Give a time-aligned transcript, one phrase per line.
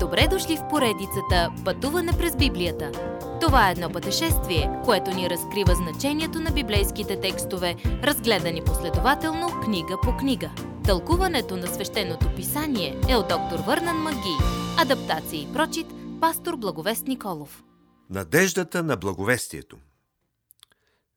[0.00, 2.92] Добре дошли в поредицата Пътуване през Библията.
[3.40, 10.16] Това е едно пътешествие, което ни разкрива значението на библейските текстове, разгледани последователно книга по
[10.16, 10.50] книга.
[10.84, 14.36] Тълкуването на свещеното писание е от доктор Върнан Маги.
[14.78, 15.86] Адаптация и прочит,
[16.20, 17.64] пастор Благовест Николов.
[18.10, 19.76] Надеждата на благовестието.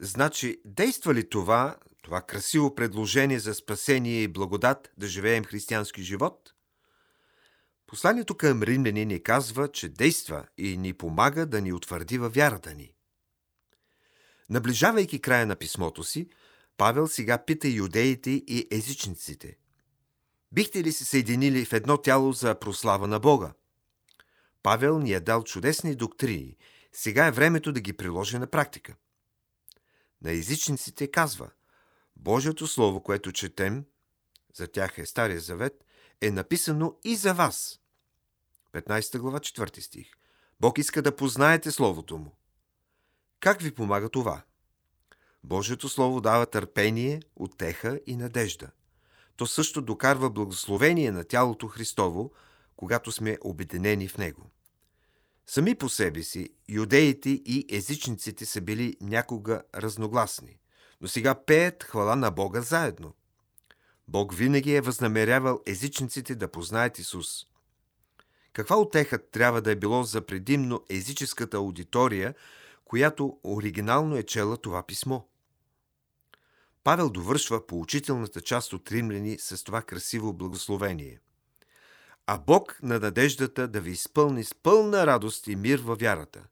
[0.00, 6.54] Значи, действа ли това, това красиво предложение за спасение и благодат да живеем християнски живот?
[7.88, 12.74] Посланието към римляни ни казва, че действа и ни помага да ни утвърди във вярата
[12.74, 12.92] ни.
[14.50, 16.28] Наближавайки края на писмото си,
[16.76, 19.56] Павел сега пита юдеите и езичниците.
[20.52, 23.52] Бихте ли се съединили в едно тяло за прослава на Бога?
[24.62, 26.56] Павел ни е дал чудесни доктрини.
[26.92, 28.94] Сега е времето да ги приложи на практика.
[30.22, 31.50] На езичниците казва
[32.16, 33.84] Божието Слово, което четем,
[34.54, 35.84] за тях е Стария Завет,
[36.20, 37.80] е написано и за вас.
[38.72, 40.10] 15 глава, 4 стих.
[40.60, 42.36] Бог иска да познаете Словото Му.
[43.40, 44.42] Как ви помага това?
[45.44, 48.70] Божието Слово дава търпение, отеха и надежда.
[49.36, 52.32] То също докарва благословение на тялото Христово,
[52.76, 54.50] когато сме обединени в Него.
[55.46, 60.58] Сами по себе си, юдеите и езичниците са били някога разногласни,
[61.00, 63.14] но сега пеят хвала на Бога заедно.
[64.08, 67.28] Бог винаги е възнамерявал езичниците да познаят Исус.
[68.52, 72.34] Каква отеха трябва да е било за предимно езическата аудитория,
[72.84, 75.20] която оригинално е чела това писмо?
[76.84, 81.20] Павел довършва поучителната част от римляни с това красиво благословение.
[82.26, 86.44] А Бог на надеждата да ви изпълни с пълна радост и мир във вярата,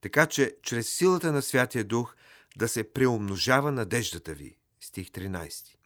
[0.00, 2.14] така че чрез силата на Святия Дух
[2.56, 4.56] да се преумножава надеждата ви.
[4.80, 5.79] Стих 13.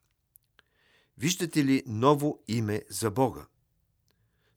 [1.19, 3.47] Виждате ли ново име за Бога?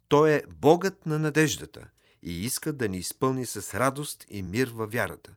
[0.07, 1.89] Той е Богът на надеждата
[2.23, 5.35] и иска да ни изпълни с радост и мир във вярата.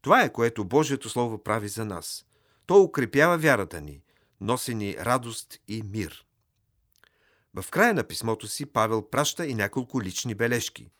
[0.00, 2.24] Това е което Божието Слово прави за нас.
[2.66, 4.02] То укрепява вярата ни,
[4.40, 6.24] носи ни радост и мир.
[7.54, 10.90] В края на писмото си Павел праща и няколко лични бележки.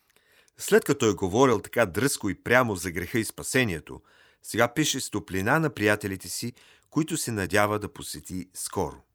[0.59, 4.01] След като е говорил така дръско и прямо за греха и спасението,
[4.43, 6.53] сега пише с топлина на приятелите си,
[6.91, 9.08] които се надява да посети скоро.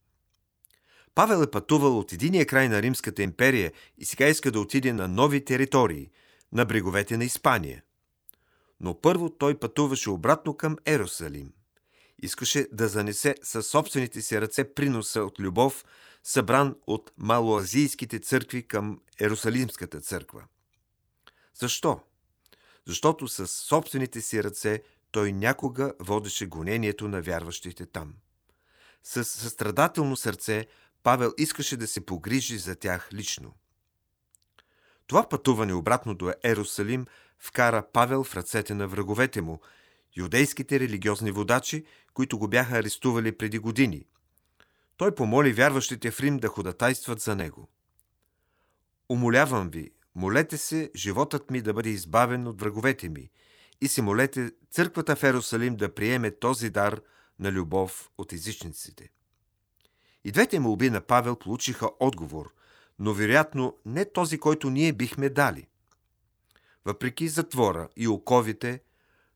[1.15, 5.07] Павел е пътувал от единия край на Римската империя и сега иска да отиде на
[5.07, 6.09] нови територии,
[6.51, 7.83] на бреговете на Испания.
[8.79, 11.53] Но първо той пътуваше обратно към Ерусалим.
[12.21, 15.85] Искаше да занесе със собствените си ръце приноса от любов,
[16.23, 20.43] събран от малоазийските църкви към Ерусалимската църква.
[21.55, 21.99] Защо?
[22.87, 24.81] Защото със собствените си ръце
[25.11, 28.13] той някога водеше гонението на вярващите там.
[29.03, 30.67] С състрадателно сърце
[31.03, 33.53] Павел искаше да се погрижи за тях лично.
[35.07, 37.05] Това пътуване обратно до Ерусалим
[37.39, 39.61] вкара Павел в ръцете на враговете му,
[40.17, 44.05] юдейските религиозни водачи, които го бяха арестували преди години.
[44.97, 47.69] Той помоли вярващите в Рим да ходатайстват за него.
[49.09, 53.29] Умолявам ви, молете се животът ми да бъде избавен от враговете ми
[53.81, 57.01] и се молете църквата в Ерусалим да приеме този дар
[57.39, 59.09] на любов от езичниците.
[60.25, 62.53] И двете молби на Павел получиха отговор,
[62.99, 65.67] но вероятно не този, който ние бихме дали.
[66.85, 68.81] Въпреки затвора и оковите,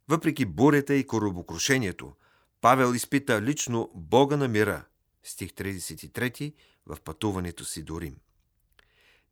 [0.08, 2.14] въпреки бурята и коробокрушението,
[2.62, 4.86] Павел изпита лично Бога на мира,
[5.24, 6.54] стих 33
[6.86, 8.16] в пътуването си до Рим.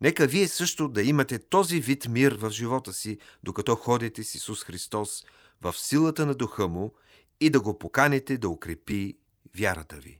[0.01, 4.63] Нека вие също да имате този вид мир в живота си, докато ходите с Исус
[4.63, 5.25] Христос
[5.61, 6.93] в силата на духа му
[7.39, 9.17] и да го поканите да укрепи
[9.57, 10.19] вярата ви.